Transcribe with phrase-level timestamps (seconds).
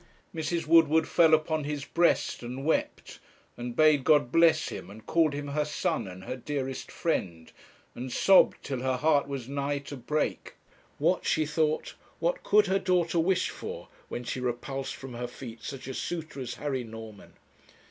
[0.33, 0.65] Mrs.
[0.65, 3.19] Woodward fell upon his breast and wept,
[3.55, 7.51] and bade God bless him, and called him her son and her dearest friend,
[7.93, 10.55] and sobbed till her heart was nigh to break.
[10.97, 15.61] 'What,' she thought, 'what could her daughter wish for, when she repulsed from her feet
[15.61, 17.33] such a suitor as Harry Norman?'